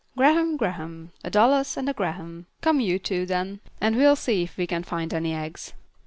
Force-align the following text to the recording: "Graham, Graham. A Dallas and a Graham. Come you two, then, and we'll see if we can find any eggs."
"Graham, 0.17 0.57
Graham. 0.57 1.11
A 1.23 1.29
Dallas 1.29 1.77
and 1.77 1.87
a 1.87 1.93
Graham. 1.93 2.47
Come 2.61 2.79
you 2.79 2.97
two, 2.97 3.27
then, 3.27 3.59
and 3.79 3.95
we'll 3.95 4.15
see 4.15 4.41
if 4.41 4.57
we 4.57 4.65
can 4.65 4.81
find 4.81 5.13
any 5.13 5.35
eggs." 5.35 5.73